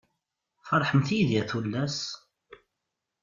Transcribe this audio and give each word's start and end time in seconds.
Ferḥemt 0.67 1.09
yid-i 1.15 1.37
a 1.41 1.43
tullas. 1.49 1.99